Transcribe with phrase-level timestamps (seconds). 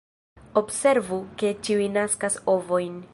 [0.61, 3.01] Observu ke ĉiuj naskas ovojn.